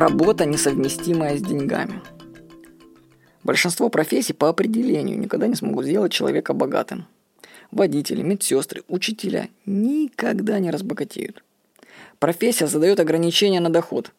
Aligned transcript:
работа, 0.00 0.46
несовместимая 0.46 1.36
с 1.36 1.42
деньгами. 1.42 2.00
Большинство 3.44 3.90
профессий 3.90 4.32
по 4.32 4.48
определению 4.48 5.18
никогда 5.18 5.46
не 5.46 5.54
смогут 5.54 5.84
сделать 5.84 6.10
человека 6.10 6.54
богатым. 6.54 7.06
Водители, 7.70 8.22
медсестры, 8.22 8.82
учителя 8.88 9.48
никогда 9.66 10.58
не 10.58 10.70
разбогатеют. 10.70 11.44
Профессия 12.18 12.66
задает 12.66 12.98
ограничения 12.98 13.60
на 13.60 13.70
доход. 13.70 14.12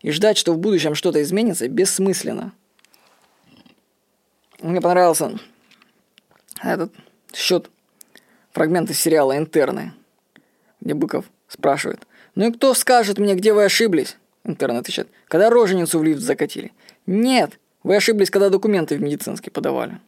И 0.00 0.10
ждать, 0.10 0.36
что 0.36 0.52
в 0.52 0.58
будущем 0.58 0.94
что-то 0.94 1.22
изменится, 1.22 1.68
бессмысленно. 1.68 2.52
Мне 4.60 4.80
понравился 4.80 5.38
этот 6.62 6.92
счет 7.34 7.70
фрагмент 8.52 8.94
сериала 8.94 9.36
«Интерны», 9.36 9.92
где 10.80 10.94
Быков 10.94 11.26
спрашивает, 11.48 12.06
«Ну 12.34 12.48
и 12.48 12.52
кто 12.52 12.72
скажет 12.74 13.18
мне, 13.18 13.34
где 13.34 13.52
вы 13.52 13.64
ошиблись?» 13.64 14.16
Интерн 14.46 14.76
отвечает, 14.76 15.08
«Когда 15.28 15.50
роженицу 15.50 15.98
в 15.98 16.04
лифт 16.04 16.20
закатили». 16.20 16.72
«Нет, 17.06 17.58
вы 17.82 17.96
ошиблись, 17.96 18.30
когда 18.30 18.48
документы 18.48 18.96
в 18.96 19.02
медицинский 19.02 19.50
подавали». 19.50 20.00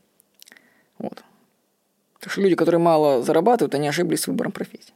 Вот. 0.98 1.22
Так 2.20 2.32
что 2.32 2.40
люди, 2.40 2.54
которые 2.54 2.80
мало 2.80 3.22
зарабатывают, 3.22 3.74
они 3.74 3.88
ошиблись 3.88 4.22
с 4.22 4.26
выбором 4.26 4.52
профессии. 4.52 4.92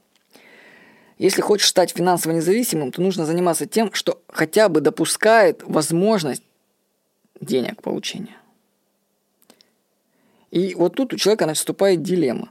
Если 1.18 1.40
хочешь 1.40 1.68
стать 1.68 1.92
финансово 1.92 2.32
независимым, 2.32 2.90
то 2.90 3.00
нужно 3.00 3.26
заниматься 3.26 3.66
тем, 3.66 3.92
что 3.92 4.20
хотя 4.28 4.68
бы 4.68 4.80
допускает 4.80 5.62
возможность 5.64 6.42
денег 7.40 7.82
получения. 7.82 8.36
И 10.50 10.74
вот 10.74 10.94
тут 10.94 11.12
у 11.12 11.16
человека 11.16 11.46
наступает 11.46 12.02
дилемма. 12.02 12.50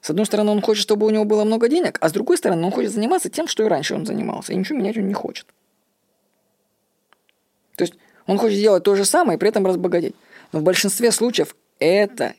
С 0.00 0.10
одной 0.10 0.26
стороны, 0.26 0.50
он 0.50 0.62
хочет, 0.62 0.82
чтобы 0.82 1.06
у 1.06 1.10
него 1.10 1.24
было 1.24 1.44
много 1.44 1.68
денег, 1.68 1.98
а 2.00 2.08
с 2.08 2.12
другой 2.12 2.36
стороны, 2.36 2.64
он 2.64 2.72
хочет 2.72 2.92
заниматься 2.92 3.28
тем, 3.28 3.46
что 3.46 3.64
и 3.64 3.68
раньше 3.68 3.94
он 3.94 4.06
занимался, 4.06 4.52
и 4.52 4.56
ничего 4.56 4.78
менять 4.78 4.96
он 4.96 5.06
не 5.06 5.14
хочет. 5.14 5.46
То 7.76 7.84
есть 7.84 7.94
он 8.26 8.38
хочет 8.38 8.58
сделать 8.58 8.84
то 8.84 8.94
же 8.94 9.04
самое 9.04 9.36
и 9.36 9.40
при 9.40 9.48
этом 9.48 9.66
разбогатеть. 9.66 10.14
Но 10.52 10.60
в 10.60 10.62
большинстве 10.62 11.12
случаев 11.12 11.56
это 11.78 12.34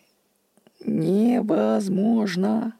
невозможно. 0.85 2.73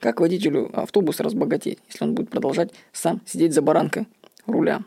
Как 0.00 0.20
водителю 0.20 0.70
автобуса 0.78 1.24
разбогатеть, 1.24 1.78
если 1.88 2.04
он 2.04 2.14
будет 2.14 2.30
продолжать 2.30 2.72
сам 2.92 3.20
сидеть 3.26 3.52
за 3.52 3.62
баранкой 3.62 4.06
руля? 4.46 4.84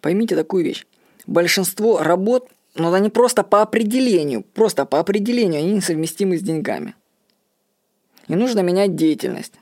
Поймите 0.00 0.36
такую 0.36 0.64
вещь. 0.64 0.86
Большинство 1.26 2.02
работ, 2.02 2.50
ну, 2.74 2.92
они 2.92 3.10
просто 3.10 3.42
по 3.42 3.62
определению, 3.62 4.42
просто 4.42 4.86
по 4.86 4.98
определению, 4.98 5.60
они 5.60 5.74
несовместимы 5.74 6.38
с 6.38 6.42
деньгами. 6.42 6.94
И 8.28 8.34
нужно 8.34 8.60
менять 8.60 8.96
деятельность. 8.96 9.59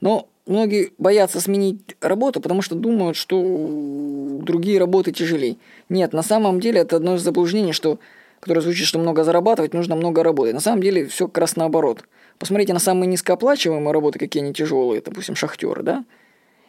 Но 0.00 0.28
многие 0.46 0.92
боятся 0.98 1.40
сменить 1.40 1.96
работу, 2.00 2.40
потому 2.40 2.62
что 2.62 2.74
думают, 2.74 3.16
что 3.16 3.40
другие 4.42 4.78
работы 4.78 5.12
тяжелее. 5.12 5.56
Нет, 5.88 6.12
на 6.12 6.22
самом 6.22 6.60
деле 6.60 6.80
это 6.80 6.96
одно 6.96 7.16
из 7.16 7.22
заблуждений, 7.22 7.72
что 7.72 7.98
которое 8.40 8.62
звучит, 8.62 8.86
что 8.86 8.98
много 8.98 9.22
зарабатывать, 9.22 9.74
нужно 9.74 9.96
много 9.96 10.22
работать. 10.22 10.54
На 10.54 10.60
самом 10.60 10.82
деле 10.82 11.06
все 11.06 11.28
как 11.28 11.38
раз 11.38 11.56
наоборот. 11.56 12.04
Посмотрите 12.38 12.72
на 12.72 12.78
самые 12.78 13.06
низкооплачиваемые 13.06 13.92
работы, 13.92 14.18
какие 14.18 14.42
они 14.42 14.54
тяжелые, 14.54 15.02
допустим, 15.02 15.36
шахтеры, 15.36 15.82
да? 15.82 16.04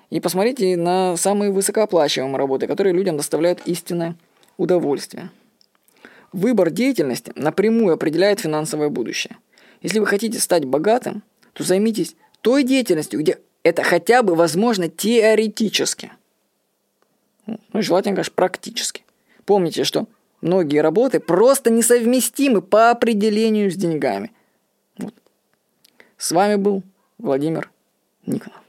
И 0.09 0.19
посмотрите 0.19 0.75
на 0.75 1.15
самые 1.15 1.51
высокооплачиваемые 1.51 2.37
работы, 2.37 2.67
которые 2.67 2.93
людям 2.93 3.15
доставляют 3.15 3.61
истинное 3.65 4.17
удовольствие. 4.57 5.29
Выбор 6.33 6.69
деятельности 6.71 7.31
напрямую 7.35 7.93
определяет 7.93 8.41
финансовое 8.41 8.89
будущее. 8.89 9.37
Если 9.81 9.99
вы 9.99 10.05
хотите 10.05 10.39
стать 10.39 10.65
богатым, 10.65 11.23
то 11.53 11.63
займитесь 11.63 12.15
той 12.41 12.63
деятельностью, 12.63 13.19
где 13.19 13.39
это 13.63 13.83
хотя 13.83 14.23
бы 14.23 14.35
возможно 14.35 14.89
теоретически. 14.89 16.11
Ну, 17.45 17.59
желательно, 17.81 18.15
конечно, 18.15 18.33
практически. 18.35 19.03
Помните, 19.45 19.83
что 19.83 20.07
Многие 20.41 20.79
работы 20.79 21.19
просто 21.19 21.69
несовместимы 21.69 22.61
по 22.61 22.89
определению 22.89 23.69
с 23.69 23.75
деньгами. 23.75 24.31
Вот. 24.97 25.13
С 26.17 26.31
вами 26.31 26.55
был 26.55 26.81
Владимир 27.19 27.69
Никонов. 28.25 28.60